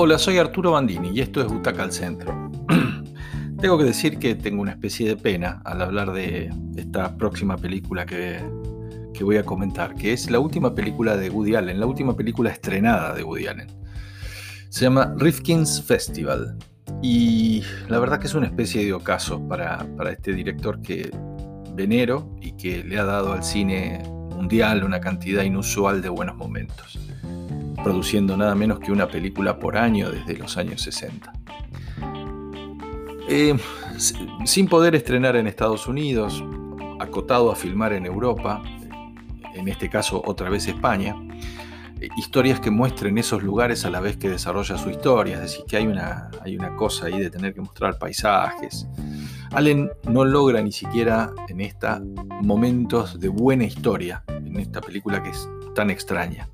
Hola, 0.00 0.16
soy 0.16 0.38
Arturo 0.38 0.70
Bandini 0.70 1.10
y 1.12 1.20
esto 1.20 1.40
es 1.40 1.48
Butaca 1.48 1.82
al 1.82 1.90
Centro. 1.90 2.52
tengo 3.60 3.76
que 3.76 3.82
decir 3.82 4.20
que 4.20 4.36
tengo 4.36 4.62
una 4.62 4.70
especie 4.70 5.08
de 5.08 5.16
pena 5.16 5.60
al 5.64 5.82
hablar 5.82 6.12
de 6.12 6.54
esta 6.76 7.16
próxima 7.16 7.56
película 7.56 8.06
que, 8.06 8.38
que 9.12 9.24
voy 9.24 9.38
a 9.38 9.42
comentar, 9.42 9.96
que 9.96 10.12
es 10.12 10.30
la 10.30 10.38
última 10.38 10.72
película 10.72 11.16
de 11.16 11.30
Woody 11.30 11.56
Allen, 11.56 11.80
la 11.80 11.86
última 11.86 12.16
película 12.16 12.48
estrenada 12.50 13.12
de 13.12 13.24
Woody 13.24 13.48
Allen. 13.48 13.66
Se 14.68 14.84
llama 14.84 15.16
Rifkin's 15.16 15.82
Festival 15.82 16.56
y 17.02 17.64
la 17.88 17.98
verdad 17.98 18.20
que 18.20 18.28
es 18.28 18.34
una 18.34 18.46
especie 18.46 18.84
de 18.84 18.92
ocaso 18.92 19.48
para, 19.48 19.84
para 19.96 20.12
este 20.12 20.32
director 20.32 20.80
que 20.80 21.10
venero 21.74 22.36
y 22.40 22.52
que 22.52 22.84
le 22.84 23.00
ha 23.00 23.04
dado 23.04 23.32
al 23.32 23.42
cine 23.42 24.00
mundial 24.30 24.84
una 24.84 25.00
cantidad 25.00 25.42
inusual 25.42 26.02
de 26.02 26.08
buenos 26.08 26.36
momentos 26.36 27.00
produciendo 27.82 28.36
nada 28.36 28.54
menos 28.54 28.80
que 28.80 28.92
una 28.92 29.08
película 29.08 29.58
por 29.58 29.76
año 29.76 30.10
desde 30.10 30.36
los 30.36 30.56
años 30.56 30.82
60. 30.82 31.32
Eh, 33.28 33.56
sin 34.44 34.68
poder 34.68 34.94
estrenar 34.94 35.36
en 35.36 35.46
Estados 35.46 35.86
Unidos, 35.86 36.42
acotado 36.98 37.50
a 37.50 37.56
filmar 37.56 37.92
en 37.92 38.06
Europa, 38.06 38.62
en 39.54 39.68
este 39.68 39.90
caso 39.90 40.22
otra 40.24 40.48
vez 40.48 40.66
España, 40.66 41.14
eh, 42.00 42.08
historias 42.16 42.60
que 42.60 42.70
muestren 42.70 43.18
esos 43.18 43.42
lugares 43.42 43.84
a 43.84 43.90
la 43.90 44.00
vez 44.00 44.16
que 44.16 44.28
desarrolla 44.28 44.78
su 44.78 44.90
historia, 44.90 45.34
es 45.36 45.40
decir, 45.42 45.64
que 45.66 45.76
hay 45.76 45.86
una, 45.86 46.30
hay 46.42 46.56
una 46.56 46.74
cosa 46.76 47.06
ahí 47.06 47.18
de 47.18 47.30
tener 47.30 47.54
que 47.54 47.60
mostrar 47.60 47.98
paisajes. 47.98 48.86
Allen 49.52 49.90
no 50.08 50.24
logra 50.24 50.62
ni 50.62 50.72
siquiera 50.72 51.32
en 51.48 51.60
esta 51.60 52.00
momentos 52.42 53.18
de 53.18 53.28
buena 53.28 53.64
historia, 53.64 54.22
en 54.28 54.56
esta 54.58 54.80
película 54.80 55.22
que 55.22 55.30
es 55.30 55.48
tan 55.74 55.90
extraña. 55.90 56.48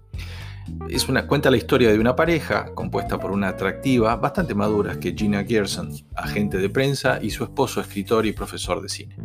Es 0.89 1.09
una, 1.09 1.27
cuenta 1.27 1.51
la 1.51 1.57
historia 1.57 1.93
de 1.93 1.99
una 1.99 2.17
pareja 2.17 2.75
compuesta 2.75 3.19
por 3.19 3.31
una 3.31 3.49
atractiva, 3.49 4.17
bastante 4.17 4.55
madura, 4.55 4.99
que 4.99 5.15
Gina 5.15 5.45
Gerson, 5.45 5.91
agente 6.15 6.59
de 6.59 6.71
prensa, 6.71 7.19
y 7.21 7.31
su 7.31 7.45
esposo, 7.45 7.81
escritor 7.81 8.27
y 8.27 8.33
profesor 8.33 8.81
de 8.81 8.89
cine. 8.89 9.17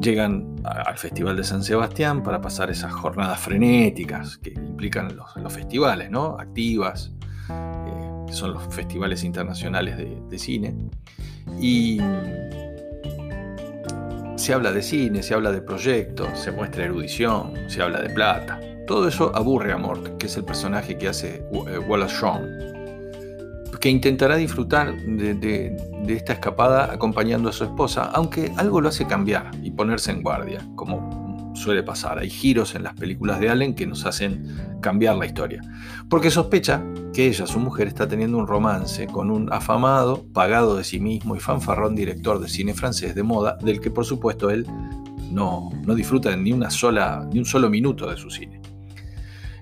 Llegan 0.00 0.56
al 0.64 0.98
Festival 0.98 1.36
de 1.36 1.44
San 1.44 1.62
Sebastián 1.62 2.22
para 2.22 2.40
pasar 2.40 2.70
esas 2.70 2.92
jornadas 2.92 3.40
frenéticas 3.40 4.38
que 4.38 4.50
implican 4.50 5.16
los, 5.16 5.52
festivales, 5.52 6.10
¿no? 6.10 6.36
Activas, 6.38 7.12
eh, 7.50 8.32
son 8.32 8.52
los 8.52 8.74
festivales 8.74 9.24
internacionales 9.24 9.96
de, 9.96 10.20
de 10.28 10.38
cine. 10.38 10.74
Y 11.60 11.98
se 14.36 14.52
habla 14.52 14.70
de 14.70 14.82
cine, 14.82 15.22
se 15.22 15.34
habla 15.34 15.50
de 15.50 15.62
proyectos, 15.62 16.38
se 16.38 16.52
muestra 16.52 16.84
erudición, 16.84 17.54
se 17.68 17.82
habla 17.82 18.00
de 18.00 18.10
plata. 18.10 18.60
Todo 18.86 19.08
eso 19.08 19.34
aburre 19.34 19.72
a 19.72 19.78
Mort, 19.78 20.16
que 20.16 20.26
es 20.26 20.36
el 20.36 20.44
personaje 20.44 20.96
que 20.96 21.08
hace 21.08 21.44
eh, 21.52 21.78
Wallace 21.88 22.14
Shawn, 22.20 22.66
que 23.80 23.90
intentará 23.90 24.36
disfrutar 24.36 24.96
de, 24.96 25.76
esta 26.06 26.34
escapada 26.34 26.92
acompañando 26.92 27.48
a 27.48 27.52
su 27.52 27.64
esposa, 27.64 28.04
aunque 28.14 28.52
algo 28.56 28.80
lo 28.80 28.88
hace 28.88 29.06
cambiar 29.06 29.50
y 29.62 29.72
ponerse 29.72 30.12
en 30.12 30.22
guardia, 30.22 30.64
como 30.76 31.52
suele 31.56 31.82
pasar. 31.82 32.20
Hay 32.20 32.30
giros 32.30 32.76
en 32.76 32.84
las 32.84 32.94
películas 32.94 33.40
de 33.40 33.50
Allen 33.50 33.74
que 33.74 33.86
nos 33.86 34.06
hacen 34.06 34.78
cambiar 34.80 35.16
la 35.16 35.26
historia, 35.26 35.62
porque 36.08 36.30
sospecha 36.30 36.80
que 37.12 37.26
ella, 37.26 37.46
su 37.46 37.58
mujer, 37.58 37.88
está 37.88 38.06
teniendo 38.06 38.38
un 38.38 38.46
romance 38.46 39.08
con 39.08 39.32
un 39.32 39.52
afamado, 39.52 40.26
pagado 40.32 40.76
de 40.76 40.84
sí 40.84 41.00
mismo 41.00 41.34
y 41.34 41.40
fanfarrón 41.40 41.96
director 41.96 42.38
de 42.38 42.48
cine 42.48 42.72
francés 42.72 43.16
de 43.16 43.24
moda, 43.24 43.58
del 43.60 43.80
que 43.80 43.90
por 43.90 44.04
supuesto 44.04 44.48
él 44.50 44.64
no, 45.32 45.70
disfruta 45.96 46.36
ni, 46.36 46.52
ni 46.52 47.38
un 47.38 47.44
solo 47.44 47.68
minuto 47.68 48.08
de 48.08 48.16
su 48.16 48.30
cine. 48.30 48.65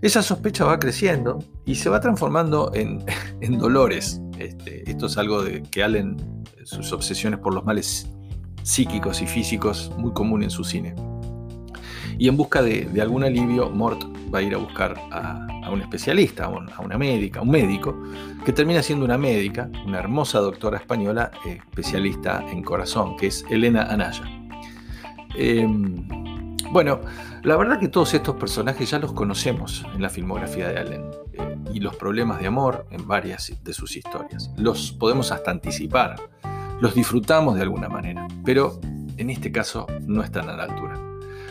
Esa 0.05 0.22
sospecha 0.22 0.66
va 0.66 0.78
creciendo 0.78 1.42
y 1.64 1.77
se 1.77 1.88
va 1.88 1.98
transformando 1.98 2.70
en, 2.74 3.58
dolores. 3.58 4.20
Este, 4.38 4.88
esto 4.91 5.06
es 5.06 5.16
algo 5.16 5.42
de 5.42 5.62
que 5.62 5.82
Allen, 5.82 6.44
sus 6.65 6.92
obsesiones 6.92 7.41
por 7.41 7.54
los 7.54 7.65
males 7.65 8.06
psíquicos 8.62 9.22
y 9.22 9.26
físicos, 9.26 9.91
muy 9.97 10.12
común 10.12 10.43
en 10.43 10.50
su 10.50 10.62
cine. 10.62 10.94
Y 12.19 12.28
en 12.28 12.37
busca 12.37 12.60
de, 12.60 12.87
algún 13.00 13.25
alivio, 13.25 13.70
Mort 13.70 14.04
va 14.32 14.41
a 14.41 14.43
ir 14.43 14.54
a 14.54 14.59
buscar 14.59 14.94
a, 15.10 15.70
un 15.72 15.81
especialista, 15.81 16.44
a, 16.44 16.81
una 16.82 16.98
médica, 16.98 17.41
un 17.41 17.48
médico, 17.48 17.98
que 18.44 18.53
termina 18.53 18.82
siendo 18.82 19.06
una 19.06 19.16
médica, 19.16 19.70
una 19.87 20.00
hermosa 20.00 20.38
doctora 20.41 20.76
española, 20.76 21.31
especialista 21.47 22.44
en 22.53 22.62
corazón, 22.62 23.16
que 23.16 23.28
es 23.28 23.43
Elena 23.48 23.84
Anaya. 23.84 24.25
Em, 25.34 26.24
bueno, 26.70 27.00
la 27.42 27.56
verdad 27.56 27.78
que 27.78 27.88
todos 27.88 28.14
estos 28.14 28.36
personajes 28.36 28.91
ya 28.91 28.98
los 28.98 29.12
conocemos 29.12 29.84
en 29.94 30.02
la 30.02 30.10
filmografía 30.10 30.69
de 30.69 30.78
Allen 30.78 31.10
eh, 31.32 31.56
y 31.72 31.80
los 31.80 31.97
problemas 31.97 32.41
de 32.41 32.47
amor 32.47 32.86
en 32.91 33.06
varias 33.06 33.52
de 33.62 33.72
sus 33.72 33.97
historias. 33.97 34.50
Los 34.56 34.92
podemos 34.92 35.32
hasta 35.32 35.50
anticipar, 35.50 36.16
los 36.80 36.94
disfrutamos 36.94 37.56
de 37.56 37.62
alguna 37.62 37.88
manera, 37.88 38.26
pero 38.44 38.80
en 39.16 39.30
este 39.30 39.52
caso 39.52 39.86
no 40.02 40.22
están 40.22 40.48
a 40.48 40.56
la 40.56 40.64
altura. 40.64 41.00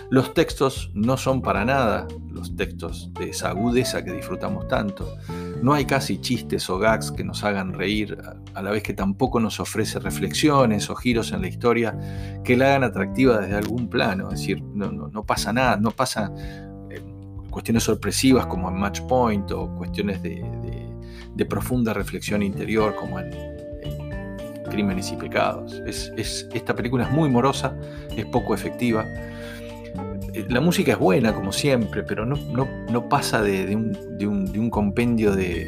Los 0.10 0.34
textos 0.34 0.92
no 0.94 1.18
son 1.18 1.42
para 1.42 1.66
nada 1.66 2.08
los 2.30 2.56
textos 2.56 3.12
de 3.14 3.30
esa 3.30 3.50
agudeza 3.50 4.04
que 4.04 4.12
disfrutamos 4.12 4.68
tanto. 4.68 5.18
No 5.64 5.74
hay 5.74 5.86
casi 5.86 6.20
chistes 6.20 6.70
o 6.70 6.78
gags 6.78 7.10
que 7.10 7.24
nos 7.24 7.46
hagan 7.46 7.72
reír, 7.72 8.18
a 8.54 8.62
la 8.62 8.70
vez 8.70 8.84
que 8.84 8.94
tampoco 8.94 9.40
nos 9.40 9.62
ofrece 9.62 9.98
reflexiones 9.98 10.90
o 10.90 10.96
giros 10.96 11.32
en 11.32 11.40
la 11.40 11.48
historia 11.48 11.98
que 12.44 12.58
la 12.58 12.66
hagan 12.66 12.84
atractiva 12.84 13.38
desde 13.38 13.56
algún 13.56 13.88
plano. 13.88 14.26
Es 14.30 14.42
decir, 14.42 14.62
no, 14.62 15.24
pasa 15.24 15.54
nada, 15.54 15.78
no 15.78 15.92
pasa 15.92 16.34
eh, 16.92 17.02
cuestiones 17.50 17.84
sorpresivas 17.84 18.46
como 18.48 18.68
en 18.68 18.76
Match 18.76 19.00
Point 19.04 19.52
o 19.54 19.74
cuestiones 19.78 20.22
de, 20.22 20.44
profunda 21.50 21.94
reflexión 21.94 22.44
interior 22.44 22.94
como 22.98 23.22
en, 23.22 23.32
Crímenes 24.70 25.14
y 25.14 25.16
Pecados. 25.16 25.82
esta 25.86 26.76
película 26.76 27.06
es 27.06 27.12
muy 27.12 27.30
morosa, 27.30 27.74
es 28.18 28.26
poco 28.26 28.54
efectiva 28.54 29.06
la 30.50 30.62
música 30.62 30.94
es 30.94 31.00
buena, 31.00 31.34
como 31.34 31.52
siempre, 31.52 32.04
pero 32.04 32.26
no, 32.26 33.10
pasa 33.10 33.42
de, 33.42 33.76
un, 33.76 34.70
compendio 34.70 35.36
de, 35.36 35.68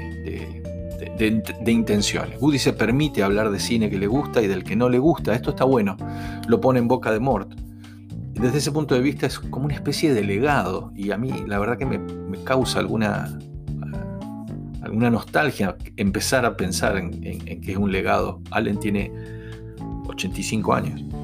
intenciones. 1.67 2.41
Woody 2.41 2.59
se 2.59 2.73
permite 2.73 3.23
hablar 3.23 3.51
de 3.51 3.59
cine 3.59 3.89
que 3.89 3.97
le 3.97 4.07
gusta 4.07 4.41
y 4.41 4.47
del 4.47 4.63
que 4.63 4.75
no 4.75 4.89
le 4.89 4.97
gusta. 4.97 5.33
Esto 5.33 5.51
está 5.51 5.65
bueno, 5.65 5.97
lo 6.47 6.59
pone 6.61 6.79
en 6.79 6.87
boca 6.87 7.11
de 7.11 7.19
Mort. 7.19 7.53
Desde 8.33 8.57
ese 8.57 8.71
punto 8.71 8.95
de 8.95 9.01
vista 9.01 9.27
es 9.27 9.39
como 9.39 9.65
una 9.65 9.75
especie 9.75 10.13
de 10.13 10.23
legado 10.23 10.91
y 10.95 11.11
a 11.11 11.17
mí 11.17 11.31
la 11.47 11.57
verdad 11.57 11.77
que 11.77 11.85
me, 11.85 11.99
causa 12.43 12.79
alguna, 12.79 13.37
nostalgia 14.91 15.77
empezar 15.95 16.45
a 16.45 16.57
pensar 16.57 16.97
en, 16.97 17.23
en 17.23 17.61
que 17.61 17.71
es 17.71 17.77
un 17.77 17.91
legado. 17.91 18.41
Allen 18.51 18.79
tiene 18.79 19.11
85 20.07 20.73
años 20.73 21.14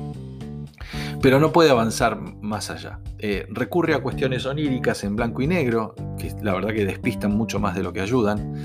pero 1.21 1.39
no 1.39 1.51
puede 1.51 1.69
avanzar 1.69 2.19
más 2.41 2.71
allá. 2.71 2.99
Eh, 3.19 3.45
recurre 3.49 3.93
a 3.93 4.01
cuestiones 4.01 4.45
oníricas 4.45 5.03
en 5.03 5.15
blanco 5.15 5.41
y 5.41 5.47
negro, 5.47 5.93
que 6.17 6.33
la 6.41 6.53
verdad 6.53 6.73
que 6.73 6.85
despistan 6.85 7.31
mucho 7.31 7.59
más 7.59 7.75
de 7.75 7.83
lo 7.83 7.93
que 7.93 8.01
ayudan. 8.01 8.55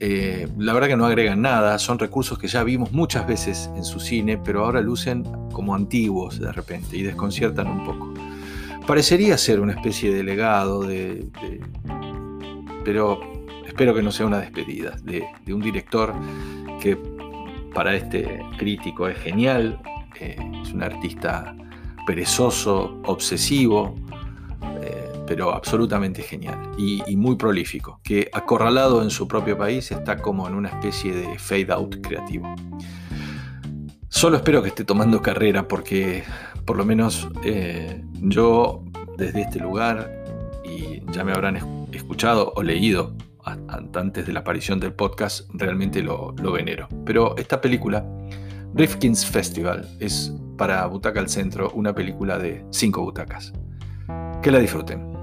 Eh, 0.00 0.46
la 0.56 0.72
verdad 0.72 0.86
que 0.86 0.96
no 0.96 1.06
agregan 1.06 1.42
nada, 1.42 1.76
son 1.78 1.98
recursos 1.98 2.38
que 2.38 2.46
ya 2.46 2.62
vimos 2.62 2.92
muchas 2.92 3.26
veces 3.26 3.68
en 3.74 3.84
su 3.84 3.98
cine, 3.98 4.38
pero 4.38 4.64
ahora 4.64 4.80
lucen 4.80 5.24
como 5.52 5.74
antiguos 5.74 6.38
de 6.38 6.52
repente 6.52 6.96
y 6.96 7.02
desconciertan 7.02 7.66
un 7.66 7.84
poco. 7.84 8.14
Parecería 8.86 9.36
ser 9.36 9.58
una 9.58 9.72
especie 9.72 10.14
de 10.14 10.22
legado, 10.22 10.84
de, 10.84 11.28
pero 12.84 13.20
espero 13.66 13.92
que 13.92 14.02
no 14.02 14.12
sea 14.12 14.26
una 14.26 14.38
despedida, 14.38 14.96
de, 15.02 15.26
un 15.52 15.60
director 15.60 16.14
que 16.80 16.96
para 17.74 17.96
este 17.96 18.40
crítico 18.56 19.08
es 19.08 19.18
genial, 19.18 19.80
eh, 20.20 20.36
es 20.62 20.72
un 20.72 20.82
artista 20.84 21.54
perezoso, 22.08 23.02
obsesivo, 23.04 23.94
eh, 24.80 25.12
pero 25.26 25.52
absolutamente 25.52 26.22
genial 26.22 26.70
y, 26.78 27.02
muy 27.16 27.36
prolífico, 27.36 28.00
que 28.02 28.30
acorralado 28.32 29.02
en 29.02 29.10
su 29.10 29.28
propio 29.28 29.58
país 29.58 29.90
está 29.90 30.16
como 30.16 30.48
en 30.48 30.54
una 30.54 30.70
especie 30.70 31.14
de 31.14 31.38
fade 31.38 31.70
out 31.70 32.00
creativo. 32.00 32.54
Solo 34.08 34.38
espero 34.38 34.62
que 34.62 34.68
esté 34.68 34.84
tomando 34.84 35.20
carrera 35.20 35.68
porque 35.68 36.24
por 36.64 36.78
lo 36.78 36.86
menos 36.86 37.28
eh, 37.44 38.02
yo 38.22 38.84
desde 39.18 39.42
este 39.42 39.60
lugar, 39.60 40.10
y 40.64 41.02
ya 41.12 41.24
me 41.24 41.32
habrán 41.32 41.58
escuchado 41.92 42.54
o 42.56 42.62
leído 42.62 43.14
antes 43.44 44.26
de 44.26 44.32
la 44.32 44.40
aparición 44.40 44.80
del 44.80 44.94
podcast, 44.94 45.46
realmente 45.52 46.02
lo, 46.02 46.34
lo 46.38 46.52
venero. 46.52 46.88
Pero 47.04 47.36
esta 47.36 47.60
película, 47.60 48.02
Rifkin's 48.74 49.26
Festival, 49.26 49.86
es 50.00 50.32
para 50.58 50.84
Butaca 50.86 51.20
al 51.20 51.30
Centro 51.30 51.70
una 51.74 51.94
película 51.94 52.38
de 52.38 52.66
cinco 52.70 53.00
butacas. 53.02 53.54
Que 54.42 54.50
la 54.50 54.58
disfruten. 54.58 55.17